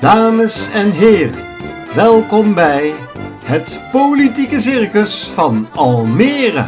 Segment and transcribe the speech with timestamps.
[0.00, 1.44] Dames en heren,
[1.94, 2.94] welkom bij
[3.44, 6.66] het Politieke Circus van Almere.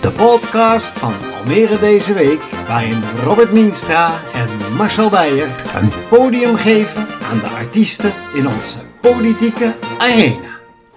[0.00, 7.06] De podcast van Almere deze week, waarin Robert Mienstra en Marcel Beijer een podium geven
[7.30, 10.53] aan de artiesten in onze politieke arena.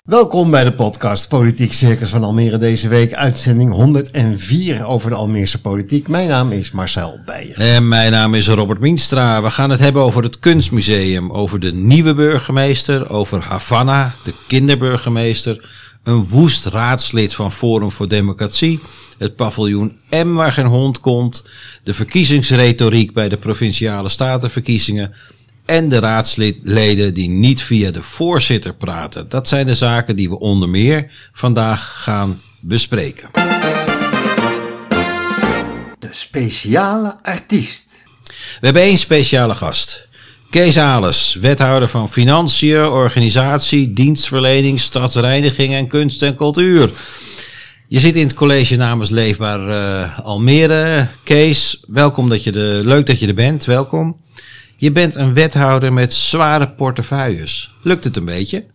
[0.07, 5.61] Welkom bij de podcast Politiek Circus van Almere deze week, uitzending 104 over de Almeerse
[5.61, 6.07] politiek.
[6.07, 7.57] Mijn naam is Marcel Beijer.
[7.57, 9.41] En mijn naam is Robert Mienstra.
[9.41, 15.69] We gaan het hebben over het Kunstmuseum, over de nieuwe burgemeester, over Havana, de kinderburgemeester,
[16.03, 18.79] een woest raadslid van Forum voor Democratie,
[19.17, 21.45] het paviljoen M waar geen hond komt,
[21.83, 25.13] de verkiezingsretoriek bij de provinciale statenverkiezingen
[25.67, 29.29] en de raadsleden die niet via de voorzitter praten.
[29.29, 33.29] Dat zijn de zaken die we onder meer vandaag gaan bespreken.
[35.99, 37.85] De speciale artiest.
[38.59, 40.07] We hebben één speciale gast.
[40.49, 46.89] Kees Ales, wethouder van Financiën, Organisatie, Dienstverlening, Stadsreiniging en Kunst en Cultuur.
[47.87, 51.07] Je zit in het college namens Leefbaar uh, Almere.
[51.23, 54.25] Kees, welkom dat je er, leuk dat je er bent, welkom.
[54.79, 57.71] Je bent een wethouder met zware portefeuilles.
[57.83, 58.65] Lukt het een beetje?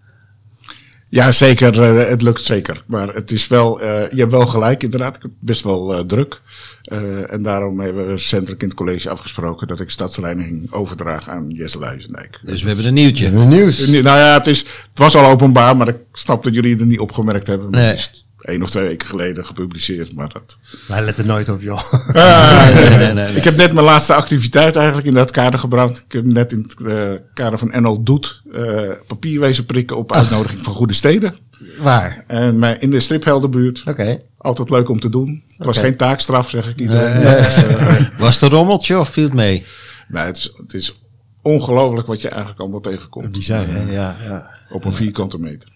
[1.05, 1.97] Ja, zeker.
[1.97, 2.83] Uh, het lukt zeker.
[2.86, 5.17] Maar het is wel, uh, je hebt wel gelijk inderdaad.
[5.17, 6.41] Ik heb best wel uh, druk.
[7.28, 11.98] en daarom hebben we recentelijk in het college afgesproken dat ik stadsreiniging overdraag aan Jesse.
[12.42, 13.27] Dus we hebben een nieuwtje.
[13.27, 13.87] Een nieuws.
[13.87, 16.98] Nou ja, het, is, het was al openbaar, maar ik snap dat jullie het niet
[16.98, 17.70] opgemerkt hebben.
[17.70, 17.84] Nee.
[17.84, 20.58] Het is één of twee weken geleden gepubliceerd, maar dat...
[20.88, 21.92] Wij letten nooit op, joh.
[22.12, 26.04] Ah, nee, nee, nee, ik heb net mijn laatste activiteit eigenlijk in dat kader gebracht.
[26.06, 30.12] Ik heb net in het uh, kader van NL Doet uh, papier wezen prikken op
[30.12, 30.64] uitnodiging Ach.
[30.64, 31.36] van Goede Steden.
[31.78, 32.24] Waar?
[32.26, 33.80] En in de stripheldenbuurt.
[33.80, 33.90] Oké.
[33.90, 34.20] Okay.
[34.38, 35.42] Altijd leuk om te doen.
[35.56, 36.92] Het was geen taakstraf, zeg ik niet.
[38.18, 39.66] Was het een rommeltje of viel het mee?
[40.08, 41.00] Nee, het is, het is
[41.42, 43.32] ongelooflijk wat je eigenlijk allemaal tegenkomt.
[43.32, 43.92] Bizar, hè?
[43.92, 44.50] Ja, ja.
[44.70, 45.68] Op een vierkante meter.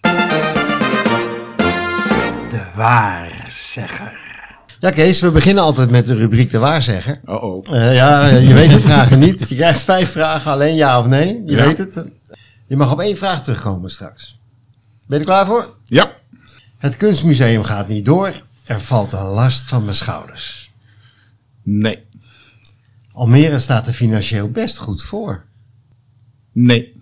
[2.57, 4.17] De waarzegger.
[4.79, 7.19] Ja, Kees, we beginnen altijd met de rubriek de waarzegger.
[7.25, 7.65] Oh oh.
[7.73, 9.49] Uh, ja, je weet de vragen niet.
[9.49, 11.43] Je krijgt vijf vragen, alleen ja of nee.
[11.45, 11.65] Je Ja.
[11.65, 12.05] weet het.
[12.67, 14.39] Je mag op één vraag terugkomen straks.
[15.07, 15.77] Ben je er klaar voor?
[15.83, 16.11] Ja.
[16.77, 18.41] Het kunstmuseum gaat niet door.
[18.63, 20.71] Er valt een last van mijn schouders.
[21.63, 22.05] Nee.
[23.13, 25.43] Almere staat er financieel best goed voor.
[26.51, 27.01] Nee.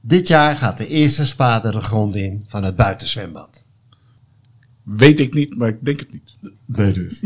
[0.00, 3.62] Dit jaar gaat de eerste spade de grond in van het buitenzwembad.
[4.96, 6.54] Weet ik niet, maar ik denk het niet.
[6.66, 7.22] Nee dus.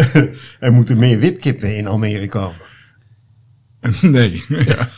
[0.60, 2.60] er moeten meer wipkippen in Almere komen.
[4.00, 4.44] Nee.
[4.64, 4.88] Ja.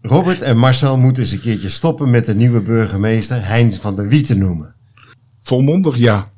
[0.00, 4.08] Robert en Marcel moeten eens een keertje stoppen met de nieuwe burgemeester Heinz van der
[4.08, 4.74] Wieten noemen.
[5.40, 6.32] Volmondig ja.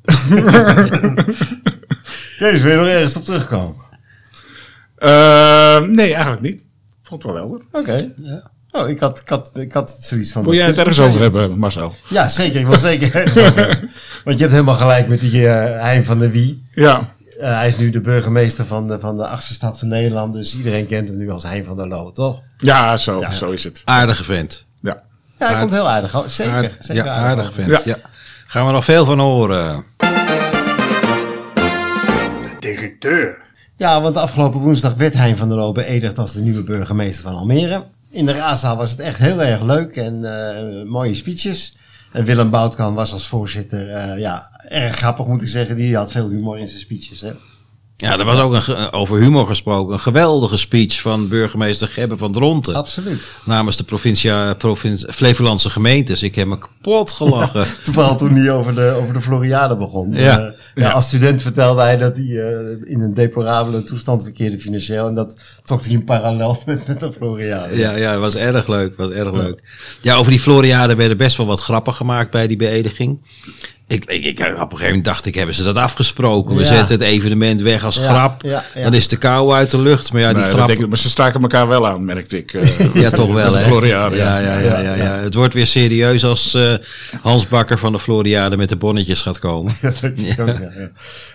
[2.37, 3.83] Kees, wil je nog ergens op terugkomen?
[4.97, 6.61] Uh, nee, eigenlijk niet.
[7.01, 7.61] Vond het wel helder.
[7.71, 7.77] Oké.
[7.77, 8.13] Okay.
[8.15, 8.51] Ja.
[8.75, 10.43] Oh, ik had, ik, had, ik had zoiets van...
[10.43, 11.95] Wil jij het ergens over hebben, Marcel?
[12.09, 12.59] Ja, zeker.
[12.59, 13.89] Ik wil zeker ergens over hebben.
[14.23, 16.67] Want je hebt helemaal gelijk met die uh, Hein van der Wie.
[16.71, 17.13] Ja.
[17.39, 20.33] Uh, hij is nu de burgemeester van de, van de achtste stad van Nederland.
[20.33, 22.41] Dus iedereen kent hem nu als Hein van der Loo, toch?
[22.57, 23.31] Ja, zo, ja.
[23.31, 23.81] zo is het.
[23.85, 24.65] Aardige vent.
[24.81, 25.01] Ja.
[25.39, 26.23] Ja, hij komt heel aardig.
[26.25, 26.53] Zeker.
[26.53, 26.75] Aard...
[26.79, 27.69] zeker ja, aardig, aardig vent.
[27.69, 27.79] Ja.
[27.83, 27.97] ja.
[28.47, 29.85] Gaan we nog veel van horen.
[32.41, 33.37] De directeur.
[33.77, 37.35] Ja, want afgelopen woensdag werd Hein van der Loo beëdigd als de nieuwe burgemeester van
[37.35, 37.83] Almere.
[38.15, 41.77] In de raadzaal was het echt heel erg leuk en uh, mooie speeches.
[42.11, 45.75] En Willem Boutkan was als voorzitter, uh, ja, erg grappig moet ik zeggen.
[45.75, 47.31] Die had veel humor in zijn speeches, hè.
[47.97, 49.93] Ja, er was ook een, over humor gesproken.
[49.93, 52.75] Een geweldige speech van burgemeester Gebbe van Dronten.
[52.75, 53.27] Absoluut.
[53.45, 56.23] Namens de provincia, provincie, Flevolandse gemeentes.
[56.23, 57.67] Ik heb me kapot gelachen.
[57.83, 60.11] Toevallig toen hij over de, over de Floriade begon.
[60.11, 60.17] Ja.
[60.17, 60.53] Uh, ja.
[60.75, 60.91] ja.
[60.91, 62.43] Als student vertelde hij dat hij uh,
[62.81, 65.07] in een deplorabele toestand verkeerde financieel.
[65.07, 67.77] En dat trok hij in parallel met, met de Floriade.
[67.77, 68.97] Ja, ja, was erg leuk.
[68.97, 69.59] Was erg leuk.
[70.01, 73.19] Ja, over die Floriade werden best wel wat grappen gemaakt bij die beëdiging.
[73.87, 76.55] Ik, ik, ik, op een gegeven moment dacht ik, hebben ze dat afgesproken?
[76.55, 76.67] We Ja.
[76.67, 78.41] zetten het evenement weg als Ja, grap.
[78.41, 78.83] ja, ja.
[78.83, 80.11] Dan is de kou uit de lucht.
[80.11, 80.67] Maar ja, die Nee, grap...
[80.67, 82.53] denk ik, maar ze staken elkaar wel aan, merkte ik.
[82.53, 83.61] Uh, Ja, toch wel, hè?
[83.61, 84.15] Floriade.
[84.15, 85.17] Ja, ja, ja, ja, ja.
[85.19, 86.73] Het wordt weer serieus als uh,
[87.21, 89.73] Hans Bakker van de Floriade met de bonnetjes gaat komen.
[89.81, 90.89] Dat denk ik ook, ja, ja.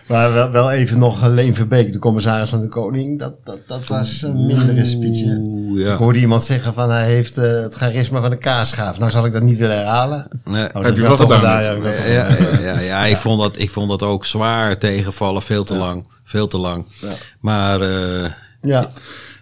[0.06, 3.19] Maar wel, wel even nog Leen Verbeek, de commissaris van de Koning.
[3.19, 5.20] Dat, dat, dat was een mindere speech.
[5.23, 5.37] hè.
[5.85, 5.93] Ja.
[5.93, 8.99] Ik hoorde iemand zeggen van hij heeft uh, het charisma van een kaasschaaf.
[8.99, 10.26] Nou zal ik dat niet willen herhalen.
[10.44, 10.67] Nee.
[10.67, 12.62] Oh, dat Heb je wel toch gedaan ja, toch Ja, gedaan.
[12.75, 15.42] ja, ja, ik, vond dat, ik vond dat ook zwaar tegenvallen.
[15.42, 16.06] Veel te lang.
[16.25, 16.84] Veel te lang.
[17.40, 17.88] Maar uh,
[18.62, 18.90] Ja.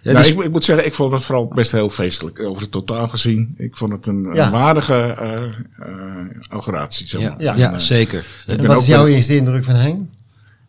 [0.01, 2.39] ja, nou, die- ik, ik moet zeggen, ik vond het vooral best heel feestelijk.
[2.39, 3.53] Over het totaal gezien.
[3.57, 4.45] Ik vond het een, Ja.
[4.45, 7.07] een waardige uh, uh, inauguratie.
[7.07, 7.41] Zeg ja, maar.
[7.41, 7.79] ja, Ja.
[7.79, 8.25] zeker.
[8.47, 10.09] En wat is jouw eerste indruk van Hein?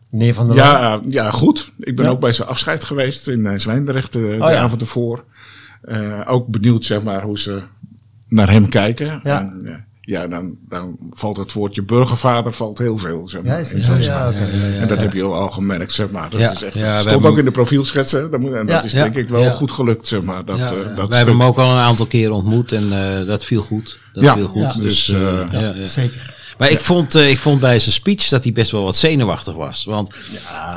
[0.09, 0.55] Meneer Van der?
[0.55, 1.71] Ja, ja, goed.
[1.79, 2.11] Ik ben Ja?
[2.11, 4.57] ook bij zijn afscheid geweest in Zwijndrecht uh, de Oh, ja.
[4.59, 5.23] avond ervoor.
[5.81, 7.61] Eh, ook benieuwd, zeg maar, hoe ze
[8.27, 9.21] naar hem kijken.
[9.23, 9.39] Ja.
[9.41, 13.51] En, eh, ja, dan, dan valt het woordje burgervader valt heel veel, zeg maar.
[13.51, 13.95] Ja, is zo?
[13.95, 14.49] Ja, oké.
[14.79, 16.29] En dat heb je al gemerkt, zeg maar.
[16.29, 18.31] Dat Ja, is echt, stond hebben ook in de profielschetsen.
[18.31, 18.83] Dat moet- En dat Ja.
[18.83, 19.51] is Ja, denk ik wel ja.
[19.51, 20.45] goed gelukt, zeg maar.
[20.45, 21.13] Dat, Ja, eh, dat Wij stuk.
[21.15, 23.99] hebben hem ook al een aantal keren ontmoet en eh, dat viel goed.
[24.13, 24.61] Dat Ja, viel goed.
[24.61, 24.73] ja.
[24.73, 25.21] Dus, Dus, eh,
[25.51, 25.87] ja, ja.
[25.87, 26.39] Zeker.
[26.57, 29.53] Maar ik vond, eh, ik vond bij zijn speech dat hij best wel wat zenuwachtig
[29.53, 29.85] was.
[29.85, 30.13] Want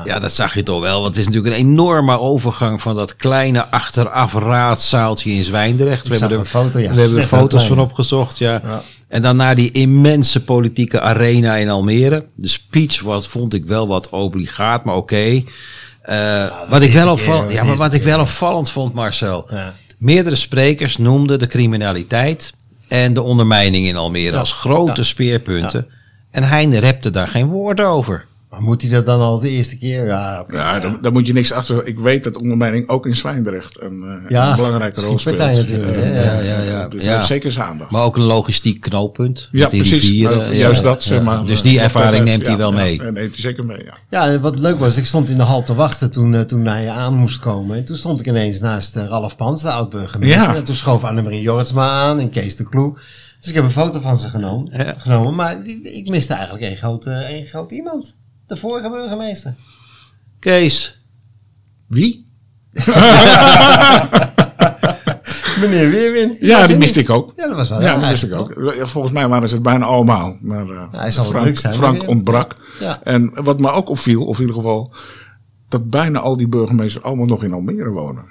[0.04, 0.18] ja.
[0.18, 1.00] dat zag je toch wel.
[1.00, 6.08] Want het is natuurlijk een enorme overgang van dat kleine achteraf raadzaaltje in Zwijndrecht.
[6.08, 6.94] We hebben er, een foto, ja.
[6.94, 8.38] we hebben er foto's van opgezocht.
[8.38, 8.82] Ja.
[9.14, 12.26] En dan naar die immense politieke arena in Almere.
[12.34, 15.42] De speech was, vond ik wel wat obligaat, maar oké.
[16.02, 19.46] Eh, wat ik wel opvallend, ja, maar wat ik wel opvallend vond, Marcel.
[19.50, 19.74] Ja.
[19.98, 22.52] Meerdere sprekers noemden de criminaliteit
[22.88, 24.38] en de ondermijning in Almere Ja.
[24.38, 25.86] als grote speerpunten.
[26.30, 28.26] En hij repte daar geen woord over.
[28.54, 30.06] Maar moet hij dat dan al de eerste keer?
[30.06, 31.86] Ja, daar, daar moet je niks achter.
[31.86, 35.38] Ik weet dat ondermijning ook in Zwijndrecht een, eh, Ja, een belangrijke rol speelt.
[35.38, 36.88] natuurlijk, Eh, hè, ja, ja, ja.
[36.88, 37.20] Dus Ja.
[37.24, 37.62] zeker zijn.
[37.88, 39.48] Maar ook een logistiek knooppunt.
[39.52, 40.20] ja, met die precies.
[40.22, 41.24] Nou, Ja, juist dat, zeg ja.
[41.24, 41.44] maar.
[41.44, 42.96] Dus eh, die nog ervaring neemt hij ja, wel mee.
[42.96, 44.26] Ja, neemt hij zeker mee, ja.
[44.28, 46.88] Ja, wat leuk was, ik stond in de hal te wachten toen, eh, toen hij
[46.90, 47.76] aan moest komen.
[47.76, 50.42] En toen stond ik ineens naast eh, Ralf Pans, de oud-burgemeester.
[50.52, 50.56] Ja.
[50.56, 52.98] En toen schoof Annemarie Jorritsma aan en Kees de Kloe.
[53.40, 54.72] Dus ik heb een foto van ze genomen.
[54.84, 54.94] Ja.
[54.98, 58.14] genomen maar ik miste eigenlijk één groot, eh, één groot iemand.
[58.54, 59.54] De vorige burgemeester.
[60.38, 61.02] Kees,
[61.86, 62.26] Wie?
[65.60, 66.36] Meneer Weerwind.
[66.40, 67.32] Ja, die miste ik ook.
[67.36, 68.52] Ja, dat was wel Ja, dat wist ik ook.
[68.80, 70.36] Volgens mij waren ze het bijna allemaal.
[70.40, 72.56] Maar eh, hij zal Frank, druk zijn, Frank maar- ontbrak.
[72.80, 73.00] Ja.
[73.02, 74.92] En wat me ook opviel, of in ieder geval,
[75.68, 78.24] dat bijna al die burgemeesters allemaal nog in Almere wonen.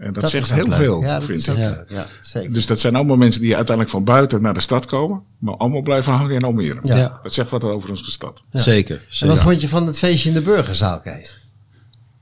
[0.00, 0.74] En dat, zegt heel leuk.
[0.74, 1.56] veel, ja, dat vind ik.
[1.88, 2.06] Ja.
[2.22, 2.52] zeker.
[2.52, 5.82] Dus dat zijn allemaal mensen die uiteindelijk van buiten naar de stad komen, maar allemaal
[5.82, 6.80] blijven hangen in Almere.
[6.82, 6.96] Ja.
[6.96, 7.20] Ja.
[7.22, 8.42] Dat zegt wat over onze stad.
[8.52, 9.06] zeker.
[9.20, 11.38] en wat vond je van het feestje in de burgerzaal, Kees?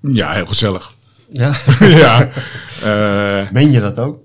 [0.00, 0.94] Ja, heel gezellig.
[1.32, 2.28] Ja, ja.
[2.82, 4.20] Eh, meen je dat ook?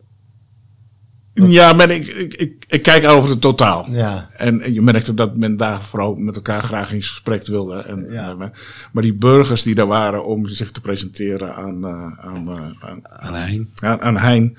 [1.34, 3.88] Ja, maar ik, ik, ik, ik kijk over het totaal.
[3.92, 4.30] Ja.
[4.38, 7.76] En je merkte dat men daar vooral met elkaar graag in gesprek wilde.
[7.82, 8.30] En, Ja.
[8.32, 8.48] eh,
[8.92, 13.02] maar die burgers die daar waren om zich te presenteren aan, eh, aan, eh, aan,
[13.10, 13.70] Aan Hein.
[13.76, 14.58] aan, aan Hein,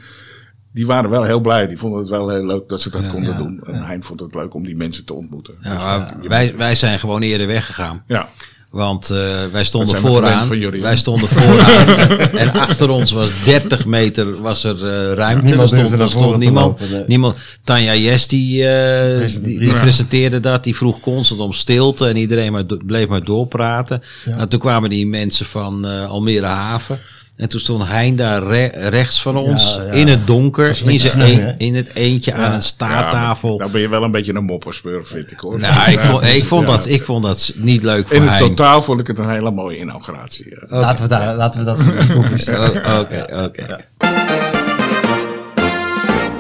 [0.73, 1.67] die waren wel heel blij.
[1.67, 3.63] Die vonden het wel heel leuk dat ze dat konden ja, doen.
[3.67, 5.55] En Hein vond het leuk om die mensen te ontmoeten.
[5.61, 8.03] Ja, Dus, wij, wij zijn gewoon eerder weggegaan.
[8.07, 8.29] ja.
[8.75, 10.47] Want eh, wij stonden vooraan.
[10.47, 10.87] van jullie, hè?
[10.87, 11.87] wij stonden vooraan.
[12.43, 15.45] en achter ons was 30 meter was er eh, ruimte.
[15.47, 16.81] Niemand er stond, er stond niemand.
[16.81, 17.05] lopen, nee.
[17.07, 17.37] niemand.
[17.65, 19.49] Tanja Jes die, eh, Presenteerde.
[19.49, 19.81] die, die Ja.
[19.81, 20.65] presenteerde dat.
[20.65, 22.07] Die vroeg constant om stilte.
[22.09, 24.03] En iedereen maar do- bleef maar doorpraten.
[24.25, 24.37] Ja.
[24.37, 26.99] Nou, toen kwamen die mensen van eh, Almere Haven.
[27.37, 29.75] En toen stond Hein daar re- rechts van ons.
[29.75, 29.91] Ja, ja.
[29.91, 30.69] In het donker.
[30.85, 31.53] In, zijn een- hè?
[31.59, 33.49] in het eentje aan een staattafel.
[33.49, 35.61] Ja, maar nou ben je wel een beetje een mopperspeur, vind ik hoor.
[35.61, 36.77] nou, ik vond, ik, vond Ja.
[36.77, 38.49] dat, ik vond dat niet leuk voor In het Hein.
[38.49, 40.51] totaal vond ik het een hele mooie inauguratie.
[40.51, 40.77] ja.
[40.79, 41.81] Laten, we daar, laten we dat
[43.01, 43.79] Oké, oké.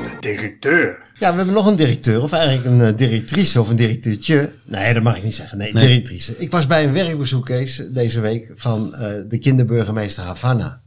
[0.02, 1.02] De directeur.
[1.19, 4.50] Ja, we hebben nog een directeur, of eigenlijk een eh, directrice of een directeurtje.
[4.64, 5.58] Nee, dat mag ik niet zeggen.
[5.58, 5.87] Nee, Nee.
[5.87, 6.35] directrice.
[6.38, 10.81] Ik was bij een werkbezoek, Kees, deze week van eh, de kinderburgemeester Havana.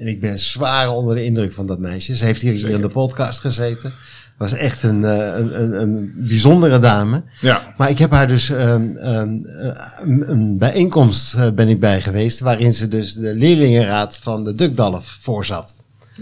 [0.00, 2.16] En ik ben zwaar onder de indruk van dat meisje.
[2.16, 3.92] Ze heeft hier, hier in de podcast gezeten.
[4.36, 7.22] Was echt een, eh, een, een, een bijzondere dame.
[7.40, 7.74] Ja.
[7.76, 12.40] Maar ik heb haar dus ehm, eh, een, een bijeenkomst eh, ben ik bij geweest,
[12.40, 15.74] waarin ze dus de leerlingenraad van de Dukdalf voorzat.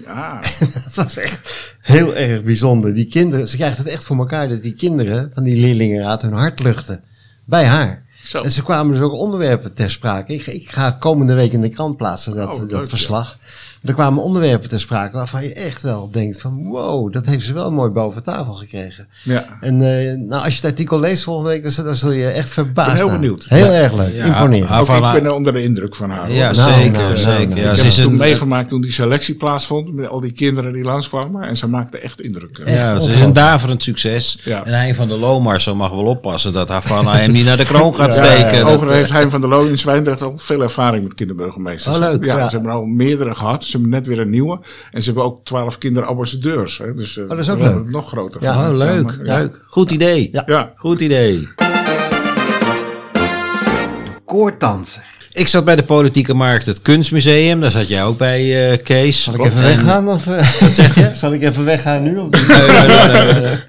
[0.04, 0.40] Ja.
[0.84, 2.94] Dat was echt heel erg bijzonder.
[2.94, 6.32] Die kinderen, ze krijgt het echt voor elkaar dat die kinderen van die leerlingenraad hun
[6.32, 7.02] hart luchten.
[7.44, 8.06] Bij haar.
[8.22, 8.42] Zo.
[8.42, 10.34] En ze kwamen dus ook onderwerpen ter sprake.
[10.34, 13.38] Ik, ik ga het komende week in de krant plaatsen, dat, Oh, dat leuk, verslag.
[13.84, 16.64] Er kwamen onderwerpen ter sprake waarvan je echt wel denkt van...
[16.66, 19.08] wow, dat heeft ze wel mooi boven tafel gekregen.
[19.24, 19.46] ja.
[19.60, 22.50] En eh, nou, als je het artikel leest volgende week, dan, dan zul je echt
[22.50, 23.46] verbaasd Ik ben heel benieuwd.
[23.48, 23.72] Heel Ja.
[23.72, 24.70] erg leuk, Ja, imponerend.
[24.90, 26.26] Ook ik ben onder de indruk van haar.
[26.26, 26.34] hoor.
[26.34, 27.48] Ja, Nou, zeker, nou, nou, zeker.
[27.48, 27.60] nou.
[27.60, 30.20] Ja, ik ze heb is het toen een, meegemaakt toen die selectie plaatsvond met al
[30.20, 31.42] die kinderen die langskwamen.
[31.42, 32.58] En ze maakte echt indruk.
[32.58, 34.38] Echt ja, ze is een daverend succes.
[34.44, 34.64] Ja.
[34.64, 37.64] En hij van de Lomar, zo mag wel oppassen dat Havana hem niet naar de
[37.64, 38.64] kroon gaat Ja, steken.
[38.66, 41.96] Overigens heeft Hein van der Loo in Zwijndrecht al veel ervaring met kinderburgemeesters.
[41.96, 42.24] Oh, leuk.
[42.24, 42.44] Ja, Ja.
[42.48, 43.64] ze hebben er al meerdere gehad.
[43.64, 44.60] Ze hebben net weer een nieuwe.
[44.90, 46.78] En ze hebben ook twaalf kinderambassadeurs.
[46.78, 46.94] Hè.
[46.94, 47.74] Dus, eh, dat is ook leuk.
[47.74, 48.42] het Nog groter.
[48.42, 48.70] Ja.
[48.70, 49.64] oh, leuk, maar- leuk.
[49.68, 50.28] Goed idee.
[50.32, 50.42] Ja.
[50.46, 50.72] Ja.
[50.76, 51.48] Goed idee.
[54.24, 55.02] Koordanser.
[55.32, 57.60] Ik zat bij de Politieke Markt, het Kunstmuseum.
[57.60, 59.22] Daar zat jij ook bij, eh, Kees.
[59.22, 60.08] Zal ik even En- weggaan?
[60.08, 60.24] Of,
[60.60, 61.08] Wat zeg je?
[61.20, 62.16] Zal ik even weggaan nu?
[62.16, 62.30] Of?
[62.30, 63.58] Nee, nee, nee.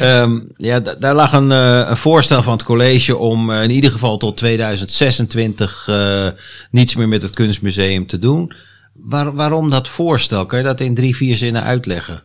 [0.00, 3.70] Ehm, ja, da- daar lag een, eh, een voorstel van het college om eh, in
[3.70, 6.28] ieder geval tot 2026 eh,
[6.70, 8.52] niets meer met het kunstmuseum te doen.
[9.02, 10.46] Waar, waarom dat voorstel?
[10.46, 12.22] Kan je dat in drie, vier zinnen uitleggen?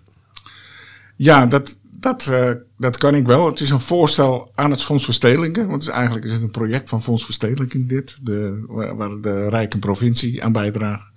[1.15, 3.45] Ja, dat, dat, eh, dat kan ik wel.
[3.47, 5.67] Het is een voorstel aan het Fonds Verstedelijken.
[5.67, 8.17] Want het is eigenlijk is het een project van Fonds Verstedelijking dit.
[8.25, 11.09] De, waar waar de Rijke provincie aan bijdraagt.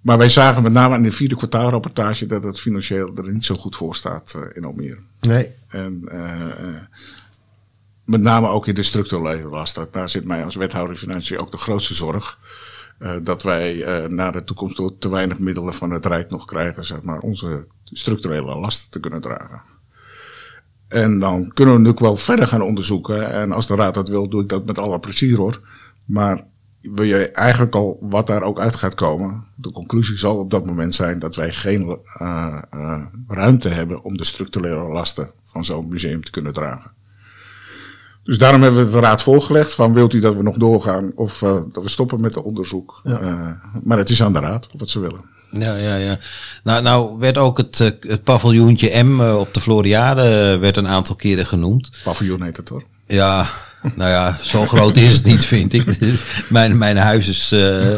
[0.00, 3.54] Maar wij zagen met name in de vierde kwartaalrapportage dat het financieel er niet zo
[3.54, 4.98] goed voor staat uh, in Almere.
[5.20, 5.54] Nee.
[5.68, 6.80] En uh,
[8.04, 9.88] met name ook in de structurele lasten.
[9.90, 12.38] Daar zit mij als wethouder financiën ook de grootste zorg.
[12.98, 16.84] Uh, dat wij naar de toekomst door te weinig middelen van het Rijk nog krijgen,
[16.84, 19.62] zeg maar, onze structurele lasten te kunnen dragen.
[20.88, 23.30] En dan kunnen we natuurlijk wel verder gaan onderzoeken.
[23.30, 25.60] En als de Raad dat wil, doe ik dat met alle plezier hoor.
[26.06, 26.46] Maar
[26.80, 29.44] wil je eigenlijk al wat daar ook uit gaat komen.
[29.56, 32.62] De conclusie zal op dat moment zijn dat wij geen uh,
[33.28, 36.95] ruimte hebben om de structurele lasten van zo'n museum te kunnen dragen.
[38.26, 41.12] Dus daarom hebben we het de raad voorgelegd van wilt u dat we nog doorgaan
[41.16, 43.00] of uh, dat we stoppen met het onderzoek.
[43.04, 43.60] Ja.
[43.82, 45.34] maar het is aan de raad of wat ze willen.
[45.50, 46.18] Ja, ja, ja.
[46.64, 51.46] Nou, nou werd ook het, het paviljoentje M op de Floriade werd een aantal keren
[51.46, 51.90] genoemd.
[52.04, 52.82] Paviljoen heet het hoor.
[53.06, 53.48] Ja,
[53.94, 55.98] nou ja, zo groot is het niet, vind ik.
[56.48, 57.96] mijn, mijn huis is, uh,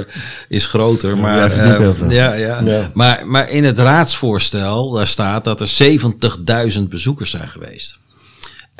[0.49, 1.19] is groter.
[1.19, 2.61] Maar, uh, ja, ja.
[2.61, 2.91] ja.
[2.95, 5.99] Maar, maar in het raadsvoorstel, daar staat dat er
[6.79, 7.99] 70.000 bezoekers zijn geweest.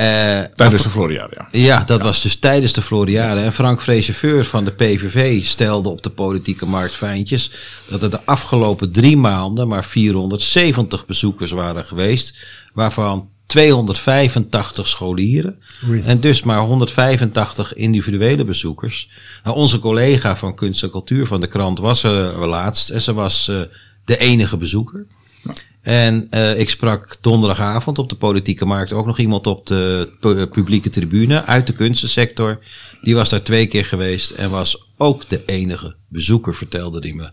[0.01, 1.49] Uh, tijdens de Floriade, ja.
[1.51, 2.05] Ja, dat ja.
[2.05, 3.41] was dus tijdens de Floriade.
[3.41, 7.51] En Frank Vreeseveur van de PVV stelde op de politieke markt Fijntjes...
[7.89, 12.37] dat er de afgelopen drie maanden maar 470 bezoekers waren geweest...
[12.73, 15.59] waarvan 285 scholieren
[16.05, 19.11] en dus maar 185 individuele bezoekers.
[19.45, 23.15] Nou, onze collega van Kunst en Cultuur van de krant was er laatst en ze
[23.15, 23.61] was uh,
[24.05, 25.07] de enige bezoeker.
[25.45, 25.53] Ja.
[25.89, 30.47] En uh, ik sprak donderdagavond op de politieke markt ook nog iemand op de pu
[30.47, 32.59] publieke tribune uit de kunstensector.
[33.03, 37.31] Die was daar twee keer geweest en was ook de enige bezoeker, vertelde hij me.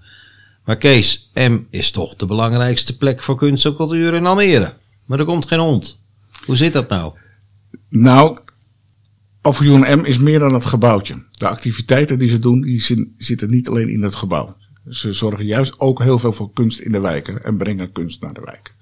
[0.66, 4.74] Maar Kees, M is toch de belangrijkste plek voor kunst en cultuur in Almere.
[5.06, 6.00] Maar er komt geen hond.
[6.46, 7.14] Hoe zit dat nou?
[7.90, 8.40] Nou,
[9.42, 11.24] paviljoen M is meer dan het gebouwtje.
[11.32, 14.56] De activiteiten die ze doen, die zitten niet alleen in het gebouw.
[14.90, 18.34] Ze zorgen juist ook heel veel voor kunst in de wijken en brengen kunst naar
[18.34, 18.74] de wijken.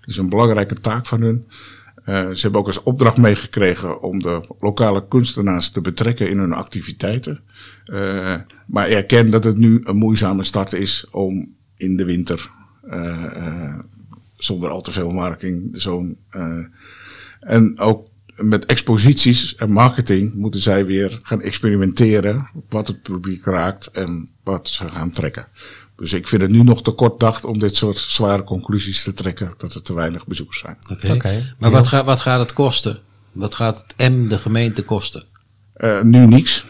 [0.00, 1.46] Dat is een belangrijke taak van hun.
[2.06, 6.52] Uh, ze hebben ook als opdracht meegekregen om de lokale kunstenaars te betrekken in hun
[6.52, 7.40] activiteiten.
[7.86, 8.36] Uh,
[8.66, 12.50] maar erken dat het nu een moeizame start is om in de winter,
[12.90, 13.78] uh,
[14.36, 16.18] zonder al te veel marketing, zo'n
[17.40, 23.86] en ook met exposities en marketing moeten zij weer gaan experimenteren wat het publiek raakt
[23.86, 25.46] en wat ze gaan trekken.
[25.96, 29.12] Dus ik vind het nu nog te kort dacht om dit soort zware conclusies te
[29.12, 30.76] trekken dat er te weinig bezoekers zijn.
[30.90, 30.92] Oké.
[30.92, 31.16] Okay.
[31.16, 31.54] Okay.
[31.58, 32.98] Maar wat, gaat, wat gaat het kosten?
[33.32, 35.24] Wat gaat het M de gemeente kosten?
[35.76, 36.64] Uh, nu niks.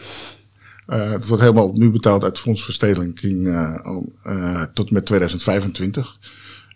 [0.87, 6.17] Uh, het wordt helemaal nu betaald uit fondsverstedelijking uh, uh, tot met 2025.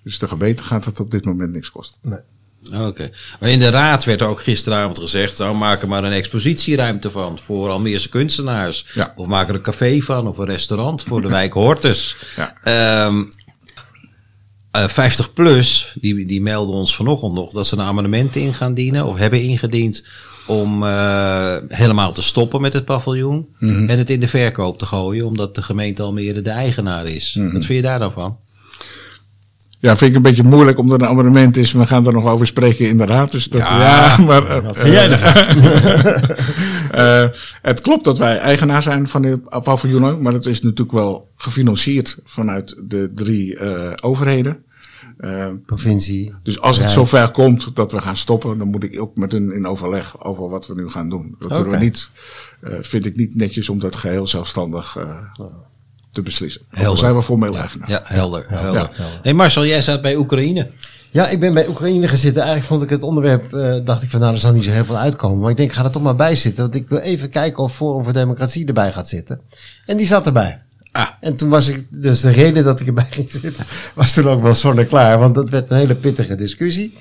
[0.04, 2.00] Dus de gemeente gaat het op dit moment niks kosten.
[2.02, 2.20] Nee.
[2.66, 2.84] Oké.
[2.84, 3.12] Okay.
[3.40, 7.40] Maar in de raad werd ook gisteravond gezegd: nou, maak er maar een expositieruimte van
[7.40, 8.86] voor Almeerse kunstenaars.
[8.94, 9.14] Ja.
[9.16, 12.18] Of maak er een café van of een restaurant voor de wijk Hortus.
[12.36, 13.06] Ja.
[13.06, 13.30] Um,
[14.76, 18.74] uh, 50 plus, die, die melden ons vanochtend nog dat ze een amendement in gaan
[18.74, 20.04] dienen of hebben ingediend
[20.48, 23.90] om uh, helemaal te stoppen met het paviljoen mm -hmm.
[23.90, 27.34] en het in de verkoop te gooien, omdat de gemeente Almere de eigenaar is.
[27.34, 27.54] Mm -hmm.
[27.54, 28.38] Wat vind je daar dan van?
[29.82, 31.72] Ja, vind ik een beetje moeilijk omdat het een abonnement is.
[31.72, 33.32] We gaan er nog over spreken in de raad.
[33.32, 35.58] Dus dat, ja, ja maar, uh, wat vind jij ervan?
[36.96, 37.28] uh,
[37.70, 42.20] het klopt dat wij eigenaar zijn van de paviljoen, maar dat is natuurlijk wel gefinancierd
[42.26, 44.64] vanuit de drie uh, overheden.
[45.66, 46.34] Provincie.
[46.44, 49.52] Dus als het zover komt dat we gaan stoppen, dan moet ik ook met hun
[49.52, 51.36] in overleg over wat we nu gaan doen.
[51.40, 51.62] Dat okay.
[51.62, 52.10] kunnen we niet,
[52.82, 54.98] vind ik niet netjes om dat geheel zelfstandig
[56.20, 56.62] te beslissen.
[56.70, 57.90] Daar zijn we formeel ja, eigenaar.
[57.90, 58.46] Ja, helder.
[58.48, 58.74] helder.
[58.74, 59.20] Ja, helder.
[59.22, 60.68] Hey Marcel, jij zat bij Oekraïne.
[61.12, 62.38] Ja, ik ben bij Oekraïne gezeten.
[62.38, 64.86] Eigenlijk vond ik het onderwerp, uh, dacht ik van nou, er zal niet zo heel
[64.86, 65.40] veel uitkomen.
[65.40, 66.64] Maar ik denk, ik ga er toch maar bij zitten.
[66.64, 69.40] Want ik wil even kijken of Forum voor Democratie erbij gaat zitten.
[69.86, 70.62] En die zat erbij.
[70.92, 71.08] Ah.
[71.20, 74.42] En toen was ik, dus de reden dat ik erbij ging zitten, was toen ook
[74.42, 75.20] wel zonneklaar.
[75.20, 76.98] Want dat werd een hele pittige discussie.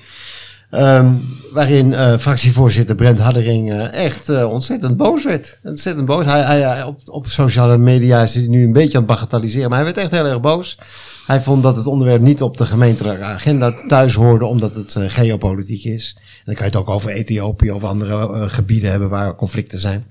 [0.71, 1.21] Um,
[1.53, 5.59] waarin uh, fractievoorzitter Brent Haddering uh, echt uh, ontzettend boos werd.
[5.63, 6.25] Ontzettend boos.
[6.25, 9.77] Hij, hij, op, op sociale media is hij nu een beetje aan het bagatelliseren, maar
[9.77, 10.77] hij werd echt heel erg boos.
[11.27, 15.83] Hij vond dat het onderwerp niet op de gemeentelijke agenda thuis hoorde, omdat het geopolitiek
[15.83, 16.15] is.
[16.17, 20.05] En dan kan je het ook over Ethiopië of andere gebieden hebben waar conflicten zijn.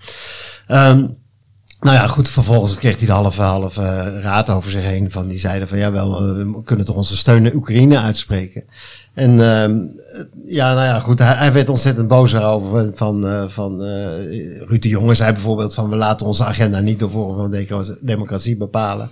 [0.69, 1.17] Um,
[1.81, 5.11] nou ja, goed, vervolgens kreeg hij de halve, halve raad over zich heen.
[5.11, 8.65] Van die zeiden van ja, wel, we kunnen toch onze steun Oekraïne uitspreken.
[9.19, 9.69] En uh,
[10.45, 12.91] ja, nou ja, goed, hij, werd ontzettend boos erover.
[12.95, 16.99] Van, uh, van uh, Ruud de Jonge zei bijvoorbeeld van we laten onze agenda niet
[16.99, 19.11] door Forum van Democratie bepalen.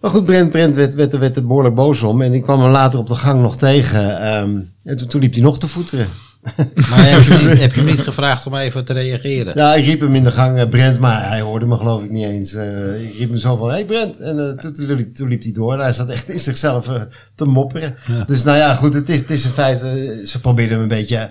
[0.00, 2.22] Maar goed, Brent, Brent werd, werd, werd er behoorlijk boos om.
[2.22, 4.20] En ik kwam hem later op de gang nog tegen.
[4.20, 6.06] ehm, en toen, toen liep hij nog te voeteren.
[6.90, 9.52] Maar heb je, niet- heb je hem niet gevraagd om even te reageren?
[9.56, 12.10] Ja, ik riep hem in de gang, eh, Brent, maar hij hoorde me geloof ik
[12.10, 12.54] niet eens.
[12.54, 14.18] Eh, ik riep hem zo van, hey Brent.
[14.20, 16.88] En eh, toen, toen, liep, toen liep hij door hij zat echt in zichzelf
[17.34, 17.94] te mopperen.
[18.06, 18.24] Ja.
[18.24, 21.30] Dus nou ja, goed, het is, het is in feite, ze probeerden hem een beetje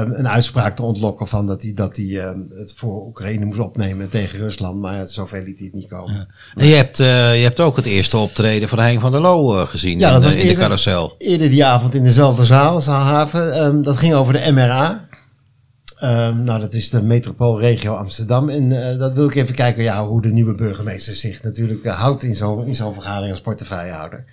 [0.00, 4.08] een uitspraak te ontlokken van dat hij, dat hij eh, het voor Oekraïne moest opnemen
[4.08, 4.80] tegen Rusland.
[4.80, 6.28] Maar zover liet hij het niet komen.
[6.54, 9.60] En je hebt, eh, je hebt ook het eerste optreden van Hein van der Loo
[9.60, 10.62] eh, gezien Ja, in, dat de, was in de eerder.
[10.62, 11.14] carousel.
[11.18, 13.52] Eerder die avond in dezelfde zaal, Zaalhaven.
[13.54, 15.08] ehm, dat ging over de MRA.
[15.96, 18.48] Ehm, nou, dat is de metropoolregio Amsterdam.
[18.48, 22.22] En eh, dat wil ik even kijken ja, hoe de nieuwe burgemeester zich natuurlijk houdt
[22.22, 24.24] in zo'n in zo'n vergadering als portefeuillehouder.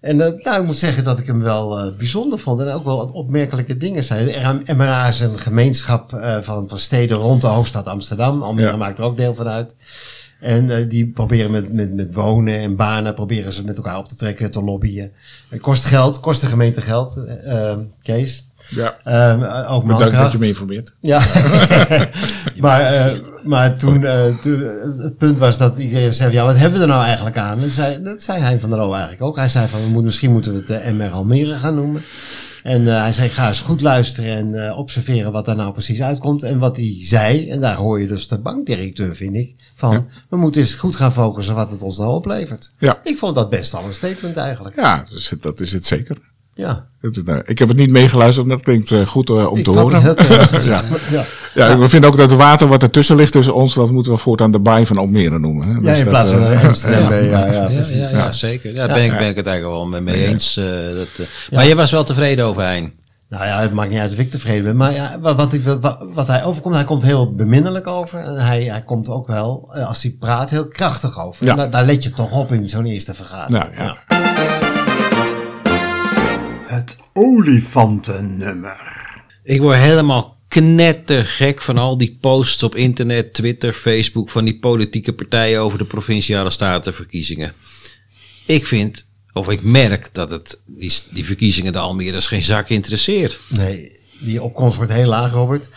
[0.00, 2.60] En eh, nou, ik moet zeggen dat ik hem wel eh, bijzonder vond.
[2.60, 4.24] En ook wel wat opmerkelijke dingen zei.
[4.64, 8.42] De MRA is een gemeenschap eh, van, van steden rond de hoofdstad Amsterdam.
[8.42, 8.76] Almere Ja.
[8.76, 9.76] maakt er ook deel van uit.
[10.40, 14.16] En die proberen met, met, met wonen en banen proberen ze met elkaar op te
[14.16, 15.12] trekken, te lobbyen.
[15.48, 17.18] Het kost geld, kost de gemeente geld,
[18.02, 18.50] Kees.
[18.68, 20.94] Ja, Ehm, eh, ook bedankt dat je me informeert.
[21.00, 21.22] Ja,
[22.58, 23.12] maar,
[23.44, 26.84] maar toen, eh, toen eh, het punt was dat iedereen zei: ja, wat hebben we
[26.84, 27.60] er nou eigenlijk aan?
[27.60, 29.36] Dat zei, dat zei hij van der Loo eigenlijk ook.
[29.36, 32.02] Hij zei van, we moeten, misschien moeten we het de MR Almere gaan noemen.
[32.62, 36.02] En eh, hij zei, ga eens goed luisteren en eh, observeren wat daar nou precies
[36.02, 36.42] uitkomt.
[36.42, 40.04] En wat hij zei, en daar hoor je dus de bankdirecteur, vind ik, van, Ja.
[40.28, 42.72] we moeten eens goed gaan focussen wat het ons nou oplevert.
[42.78, 44.76] Ja, Ik vond dat best al een statement eigenlijk.
[44.76, 45.04] ja
[45.40, 46.16] dat is het zeker.
[46.16, 46.22] Ja.
[46.22, 46.29] Het is,
[47.24, 49.70] nou, ik heb het niet meegeluisterd, maar dat klinkt eh, goed eh, om Ik te
[49.70, 50.02] horen.
[50.02, 50.14] heel
[50.62, 50.82] Ja.
[51.10, 51.24] ja.
[51.54, 54.18] Ja, we vinden ook dat het water wat ertussen ligt tussen ons, dat moeten we
[54.18, 55.66] voortaan de baai van Almere noemen.
[55.68, 55.72] Hè?
[55.74, 57.12] Ja, Dus in plaats van eh, eh, Amsterdam.
[57.12, 57.94] Ja, ja, ja, Ja, precies.
[57.96, 58.74] ja, ja, zeker.
[58.74, 60.28] Ja, daar ben, ik, ben ik het eigenlijk wel mee, mee Ja.
[60.28, 60.56] eens.
[60.56, 61.26] eh, dat, eh.
[61.54, 62.92] Maar je was wel tevreden over Hein.
[63.28, 64.76] Nou ja, het maakt niet uit of ik tevreden ben.
[64.76, 68.18] Maar ja, wat, wat, ik, wat, wat hij overkomt, hij komt heel beminnelijk over.
[68.18, 71.44] En hij, hij komt ook wel, eh, als hij praat, heel krachtig over.
[71.44, 71.50] Ja.
[71.50, 73.76] En daar, daar let je toch op in zo'n eerste vergadering.
[73.76, 74.59] Nou, ja.
[76.70, 78.76] Het olifantennummer.
[79.42, 85.12] Ik word helemaal knettergek van al die posts op internet, Twitter, Facebook van die politieke
[85.12, 87.52] partijen over de provinciale statenverkiezingen.
[88.46, 93.40] Ik vind, of ik merk dat het die, die verkiezingen de Almere's geen zak interesseert.
[93.48, 95.68] Nee, die opkomst wordt heel laag, Robert.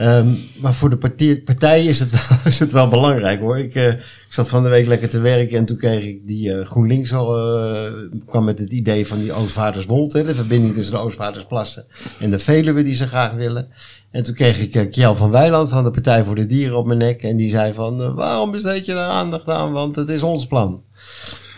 [0.00, 0.28] Ehm,
[0.60, 3.58] maar voor de partij, partij is, het wel, is wel belangrijk hoor.
[3.58, 6.52] Ik, eh, ik zat van de week lekker te werken en toen kreeg ik die
[6.52, 7.92] eh, GroenLinks al, eh,
[8.26, 11.84] kwam met het idee van die Oostvaarderswold, de verbinding tussen de Oostvaardersplassen
[12.20, 13.68] en de Veluwe die ze graag willen.
[14.10, 16.86] En toen kreeg ik uh, Kjell van Weiland van de Partij voor de Dieren op
[16.86, 20.22] mijn nek en die zei van waarom besteed je daar aandacht aan, want het is
[20.22, 20.82] ons plan.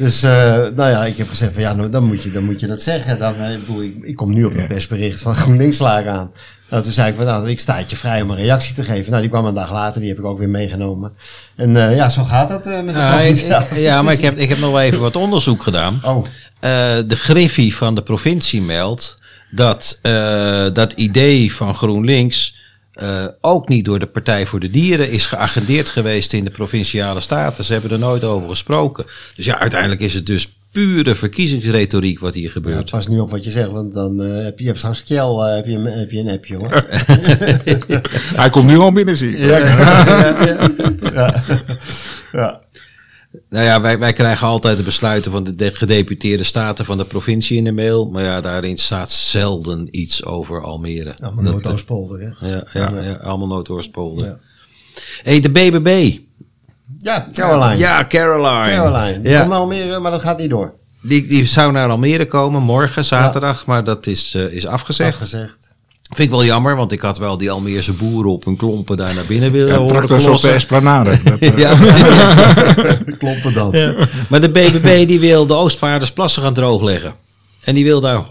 [0.02, 2.60] Dus, eh, nou ja, ik heb gezegd van ja, nou, dan, moet je, dan moet
[2.60, 3.18] je dat zeggen.
[3.18, 6.30] Dan, eh, ik, bedoel, ik, ik kom nu op het persbericht van GroenLinks slagen aan.
[6.70, 8.82] Nou, toen zei ik van nou, ik sta het je vrij om een reactie te
[8.84, 9.10] geven.
[9.10, 11.12] Nou, die kwam een dag later, die heb ik ook weer meegenomen.
[11.56, 13.36] En eh, ja, zo gaat dat eh, met de ik-
[13.70, 16.00] ik- ja, maar ik heb, ik heb nog wel even wat onderzoek gedaan.
[16.04, 16.24] Oh,
[16.60, 16.70] Eh,
[17.06, 19.16] de Griffie van de provincie meldt
[19.50, 22.56] dat eh, dat idee van GroenLinks
[22.92, 27.20] eh, ook niet door de Partij voor de Dieren is geagendeerd geweest in de provinciale
[27.20, 27.64] staten.
[27.64, 29.04] Ze hebben er nooit over gesproken.
[29.36, 32.90] Dus ja, uiteindelijk is het dus pure verkiezingsretoriek wat hier ja, gebeurt.
[32.90, 35.18] pas nu op wat je zegt, want dan eh, heb je, je hebt straks Kjell,
[35.18, 36.70] eh, heb, je, een- heb je een appje hoor.
[38.40, 39.48] Hij komt nu al binnen, zie ik.
[41.12, 41.42] ja.
[42.32, 42.60] ja.
[43.50, 47.04] Nou ja, wij, wij krijgen altijd de besluiten van de de gedeputeerde staten van de
[47.04, 48.06] provincie in de mail.
[48.10, 51.14] Maar ja, daarin staat zelden iets over Almere.
[51.18, 52.48] Nou, Dat- Noordoostpolder, hè.
[52.48, 54.26] ja, ja, ja, allemaal Noordoostpolder.
[54.26, 54.38] Ja.
[55.22, 56.18] hey, de BBB.
[56.98, 57.76] Ja, Caroline.
[57.76, 58.74] Ja, Caroline.
[58.76, 59.20] Caroline.
[59.20, 59.38] Die Ja.
[59.38, 60.74] komt naar Almere, maar dat gaat niet door.
[61.02, 65.14] Die, die zou naar Almere komen morgen, zaterdag, maar dat is, eh, is afgezegd.
[65.14, 65.71] Afgezegd.
[66.14, 69.14] Vind ik wel jammer, want ik had wel die Almeerse boeren op hun klompen daar
[69.14, 70.50] naar binnen willen Ja, horen tractors op de.
[70.50, 71.18] Esplanade.
[71.24, 71.74] Dat, Ja,
[73.18, 73.72] Kloppen dat.
[74.28, 77.14] maar de BBB die wil de Oostvaardersplassen gaan droogleggen.
[77.64, 78.22] En die wil daar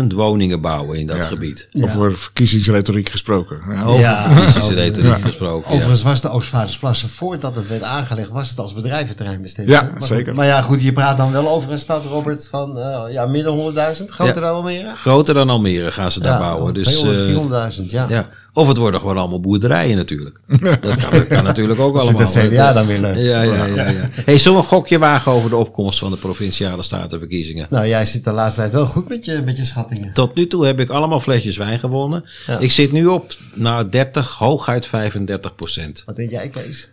[0.00, 1.22] 100.000 woningen bouwen in dat ja.
[1.22, 1.68] gebied.
[1.80, 3.58] Over verkiezingsretoriek gesproken.
[3.70, 3.82] Ja.
[3.82, 4.30] Over Ja.
[4.32, 5.68] verkiezingsretoriek gesproken.
[5.70, 5.74] ja.
[5.74, 9.68] Overigens was de Oostvaardersplassen, voordat het werd aangelegd, was het als bedrijventerrein bestemd.
[9.68, 10.34] Ja, Maar goed, zeker.
[10.34, 13.52] Maar ja, goed, je praat dan wel over een stad, Robert, van eh, ja, midden
[13.52, 14.40] 100.000, groter Ja.
[14.40, 14.94] dan Almere.
[14.94, 16.74] Groter dan Almere gaan ze daar Ja, bouwen.
[16.74, 18.26] Dus, 200, eh, 400.000, ja.
[18.58, 20.40] Of het worden gewoon allemaal boerderijen natuurlijk.
[20.60, 22.20] Dat kan, dat kan natuurlijk ook allemaal.
[22.20, 23.22] dat CDA dan willen.
[23.22, 23.88] Ja, ja, ja.
[23.90, 24.10] ja.
[24.24, 27.66] Hey, zullen we een gokje wagen over de opkomst van de provinciale statenverkiezingen?
[27.70, 30.12] Nou, jij zit de laatste tijd wel goed met je, met je schattingen.
[30.12, 32.24] Tot nu toe heb ik allemaal flesjes wijn gewonnen.
[32.46, 32.58] Ja.
[32.58, 36.02] Ik zit nu op nou, 30, hooguit 35 procent.
[36.06, 36.90] Wat denk jij, Kees?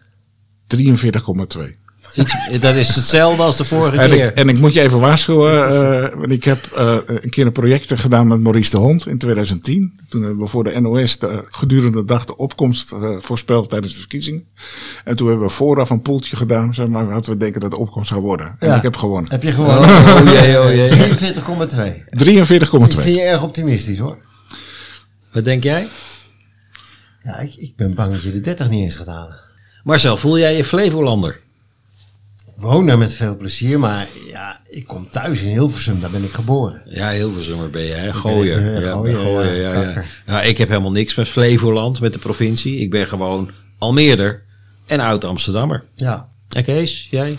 [0.78, 1.85] 43,2.
[2.16, 4.26] Iets, dat is hetzelfde als de vorige En keer.
[4.28, 7.52] ik, en ik moet je even waarschuwen, eh, want ik heb eh, een keer een
[7.52, 10.00] project gedaan met Maurice de Hond in 2010.
[10.10, 13.94] Toen hebben we voor de NOS de, gedurende de dag de opkomst eh, voorspeld tijdens
[13.94, 14.44] de verkiezingen.
[15.04, 17.78] En toen hebben we vooraf een poeltje gedaan, zeg maar, wat we denken dat de
[17.78, 18.56] opkomst zou worden.
[18.60, 18.76] En Ja.
[18.76, 19.32] ik heb gewonnen.
[19.32, 20.90] Heb je gewoon Oh jee, oh jee.
[20.90, 22.04] 43,2.
[22.18, 22.96] 43,2.
[22.96, 24.18] Ik vind je erg optimistisch hoor.
[25.32, 25.88] Wat denk jij?
[27.24, 29.36] Ja, ik, ik ben bang dat je de 30 niet eens gaat halen.
[29.84, 31.40] Marcel, voel jij je Flevolander?
[32.58, 36.24] Ik woon daar met veel plezier, maar ja, ik kom thuis in Hilversum, daar ben
[36.24, 36.82] ik geboren.
[36.86, 38.14] Ja, Hilversummer ben je, hè?
[38.14, 38.62] Gooier.
[38.62, 40.42] ben, eh, ja, Gooier, ja, ja, ja.
[40.42, 42.80] ik heb helemaal niks met Flevoland, met de provincie.
[42.80, 44.44] Ik ben gewoon Almeerder
[44.86, 45.84] en oud-Amsterdammer.
[45.96, 47.34] Ja, En Kees, jij?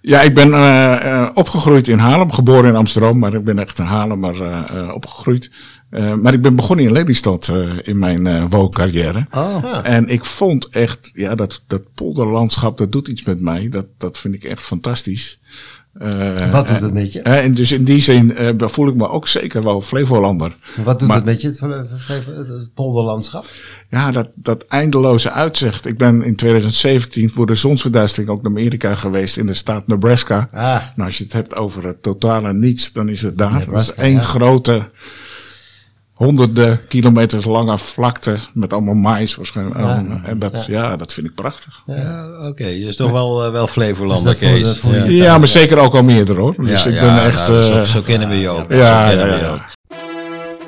[0.00, 3.78] Ja, ik ben eh, eh, opgegroeid in Haarlem, geboren in Amsterdam, maar ik ben echt
[3.78, 5.50] een Haarlemmer eh, eh, opgegroeid.
[5.90, 9.26] Eh, maar ik ben begonnen in Lelystad eh, in mijn eh wooncarrière.
[9.30, 9.58] Oh.
[9.62, 9.84] Ja.
[9.84, 13.68] En ik vond echt, ja, dat, dat polderlandschap, dat doet iets met mij.
[13.68, 15.40] Dat, dat vind ik echt fantastisch.
[15.92, 17.20] Eh, Wat doet het met je?
[17.22, 20.56] en dus in die zin eh, voel ik me ook zeker wel Flevolander.
[20.84, 21.60] wat doet maar- het met je, het,
[22.48, 23.44] het, polderlandschap?
[23.88, 25.86] Ja, dat, dat eindeloze uitzicht.
[25.86, 30.48] Ik ben in 2017 voor de zonsverduistering ook naar Amerika geweest in de staat Nebraska.
[30.52, 30.60] Ah,
[30.94, 33.50] Nou, als je het hebt over het totale niets, dan is het daar.
[33.50, 34.22] Dat is Nebraska, één ja.
[34.22, 34.88] grote,
[36.26, 39.80] honderden kilometers lange vlakte met allemaal mais waarschijnlijk.
[39.80, 40.04] Ja.
[40.24, 40.96] En dat, ja.
[40.96, 41.82] dat vind ik prachtig.
[41.86, 43.66] Ja, Oké, je is toch wel, eh, wel
[44.14, 44.80] Dus dat voel- Kees.
[44.82, 45.04] ja.
[45.24, 46.54] Ja, maar zeker ook al meerder hoor.
[46.56, 47.46] Dus Ja, ik ja, ben nou, echt...
[47.46, 48.72] zo, eh, zo kennen we je ook.
[48.72, 49.10] ja,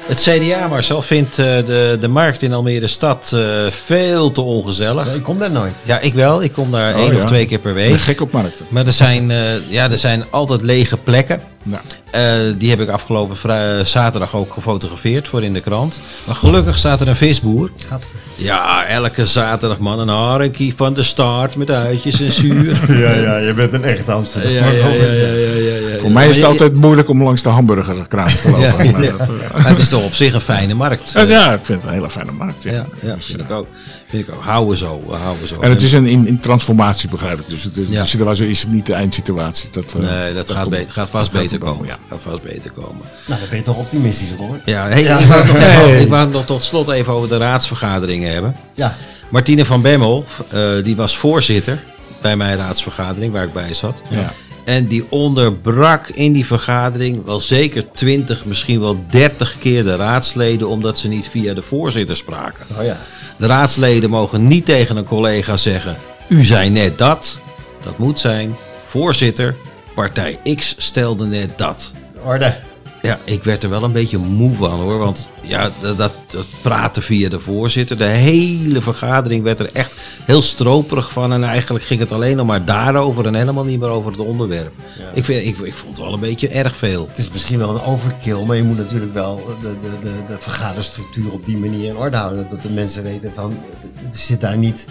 [0.07, 5.15] Het CDA, Marcel, vindt eh, de, de markt in Almere stad eh, veel te ongezellig.
[5.15, 5.73] ik kom daar nooit.
[5.83, 6.43] Ja, ik wel.
[6.43, 7.17] Ik kom daar Oh, één ja.
[7.19, 8.01] of twee keer per ik ben week.
[8.01, 8.67] gek op markten.
[8.69, 11.41] Maar er zijn, eh, ja, er zijn altijd lege plekken.
[11.65, 12.23] Nou, Eh,
[12.59, 16.01] die heb ik afgelopen vrij- zaterdag ook gefotografeerd voor in de krant.
[16.27, 17.71] Maar gelukkig staat er een visboer.
[17.89, 22.81] Gaat Ja, elke zaterdag man een harenkie van de start met uitjes en zuur.
[23.05, 24.53] ja, ja, je bent een echte Amsterdam.
[24.53, 25.99] ja, ja, ja, ja, ja, ja, ja.
[25.99, 28.85] voor mij is het altijd moeilijk om langs de hamburgerkraam te lopen.
[28.87, 29.11] Ja, Maar ja.
[29.17, 31.11] dat, Maar het is toch op zich een fijne markt.
[31.13, 32.63] ja, ja, ik vind het een hele fijne markt.
[32.63, 32.73] Ja.
[32.73, 33.67] ja, ja vind ik ook.
[34.09, 34.43] Vind ik ook.
[34.43, 35.61] Houden we zo, we houden zo.
[35.61, 37.45] En het is een in, in transformatie, begrijp ik.
[37.49, 38.01] Dus het is, Ja.
[38.03, 39.69] de situatie is het niet de eindsituatie.
[39.73, 41.87] Dat, eh, Nee, dat, gaat, komt- gaat vast dat beter komen.
[41.87, 41.99] ja.
[42.09, 43.01] Gaat vast beter komen.
[43.27, 44.61] Nou, dan ben je toch optimistisch, hoor.
[44.65, 45.19] Ja, hey, Ja.
[45.19, 45.57] Ik, wou nog
[46.01, 48.57] ik wou het nog tot slot even over de raadsvergaderingen hebben.
[48.75, 48.97] Ja,
[49.31, 51.83] Martine van Bemmel, eh, die was voorzitter
[52.21, 54.03] bij mijn raadsvergadering waar ik bij zat.
[54.09, 54.33] Ja.
[54.65, 60.69] En die onderbrak in die vergadering wel zeker 20, misschien wel 30 keer de raadsleden,
[60.69, 62.67] omdat ze niet via de voorzitter spraken.
[62.79, 63.01] oh ja.
[63.37, 65.97] De raadsleden mogen niet tegen een collega zeggen:
[66.29, 67.41] U zei net dat.
[67.85, 68.57] Dat moet zijn.
[68.85, 69.55] Voorzitter,
[69.95, 71.93] partij X stelde net dat.
[72.25, 72.59] Orde.
[73.03, 74.99] Ja, ik werd er wel een beetje moe van hoor.
[74.99, 77.97] Want ja, dat, dat, dat praten via de voorzitter.
[77.97, 81.33] De hele vergadering werd er echt heel stroperig van.
[81.33, 84.73] En eigenlijk ging het alleen nog maar daarover en helemaal niet meer over het onderwerp.
[85.15, 87.07] Ik, vind, ik, ik vond het wel een beetje erg veel.
[87.09, 90.37] Het is misschien wel een overkill, maar je moet natuurlijk wel de, de, de, de
[90.41, 92.47] vergaderstructuur op die manier in orde houden.
[92.51, 93.59] Dat de mensen weten van,
[93.95, 94.87] het zit daar niet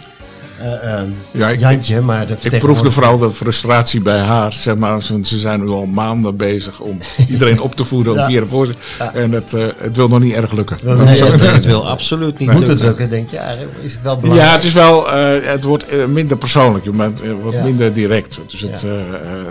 [1.32, 4.54] Ja, ik- Jantje, maar de Ik proefde vooral de frustratie bij haar.
[4.54, 6.98] Zeg maar, ze, ze zijn nu al maanden bezig om
[7.30, 8.28] iedereen op te voeden Ja.
[8.28, 8.86] de voorzitter.
[9.14, 10.78] En het, eh, het wil nog niet erg lukken.
[10.82, 11.54] Nee, het, lukken.
[11.54, 12.86] het wil absoluut niet Moet het lukken.
[12.88, 13.36] lukken, denk je?
[13.36, 14.50] Ja, is het wel belangrijk?
[14.50, 16.84] Ja, het is wel, eh, het wordt eh, minder persoonlijk.
[16.84, 17.64] Je bent eh, wat Ja.
[17.64, 18.40] minder direct.
[18.48, 18.88] Dus het, Ja.
[18.88, 19.46] eh, eh,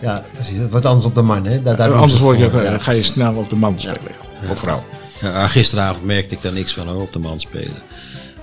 [0.00, 0.58] Ja, precies.
[0.58, 1.62] Het wordt anders op de man, hè?
[1.62, 2.60] Daar, anders word je, voor.
[2.60, 4.00] eh, Ja, ga je snel op de man spelen.
[4.50, 4.82] Of vrouw.
[5.20, 7.82] Ja, gisteravond merkte ik daar niks van hoor, op de man spelen.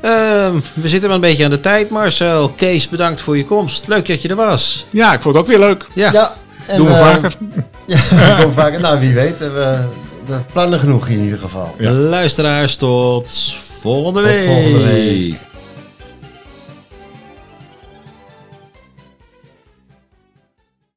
[0.01, 2.49] Ehm, we zitten wel een beetje aan de tijd, Marcel.
[2.49, 3.87] Kees, bedankt voor je komst.
[3.87, 4.85] Leuk dat je er was.
[4.89, 5.85] Ja, ik vond het ook weer leuk.
[5.93, 6.33] Ja, Ja,
[6.67, 7.35] en Doen we vaker.
[7.87, 7.97] Ja,
[8.37, 8.79] we doen vaker.
[8.79, 9.39] Nou, wie weet.
[9.39, 9.77] We,
[10.25, 11.75] we plannen genoeg in ieder geval.
[11.77, 11.91] Ja.
[11.91, 13.31] luisteraars, tot
[13.79, 14.45] volgende Tot week.
[14.45, 15.39] volgende week.